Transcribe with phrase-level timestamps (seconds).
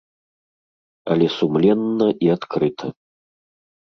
[1.15, 2.87] Але сумленна і адкрыта.